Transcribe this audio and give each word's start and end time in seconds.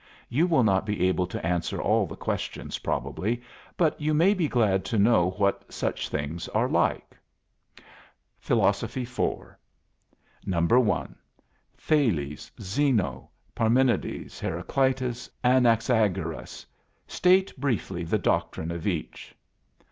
You 0.29 0.47
will 0.47 0.63
not 0.63 0.83
be 0.87 1.07
able 1.07 1.27
to 1.27 1.45
answer 1.45 1.79
all 1.79 2.07
the 2.07 2.15
questions, 2.15 2.79
probably, 2.79 3.39
but 3.77 4.01
you 4.01 4.15
may 4.15 4.33
be 4.33 4.47
glad 4.47 4.83
to 4.85 4.97
know 4.97 5.29
what 5.37 5.71
such 5.71 6.09
things 6.09 6.47
are 6.47 6.67
like. 6.67 7.15
PHILOSOPHY 8.39 9.05
4 9.05 9.59
1. 10.47 11.15
Thales, 11.77 12.51
Zeno, 12.59 13.29
Parmenides, 13.53 14.39
Heracleitos, 14.41 15.29
Anaxagoras. 15.43 16.65
State 17.05 17.55
briefly 17.59 18.03
the 18.03 18.17
doctrine 18.17 18.71
of 18.71 18.87
each. 18.87 19.35